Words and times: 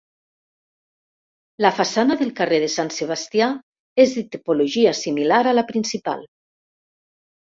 La 1.65 1.71
façana 1.79 2.15
del 2.21 2.31
carrer 2.39 2.57
de 2.63 2.69
Sant 2.75 2.89
Sebastià 2.95 3.49
és 4.05 4.15
de 4.21 4.23
tipologia 4.37 4.95
similar 5.01 5.39
a 5.51 5.55
la 5.59 5.65
principal. 5.73 6.25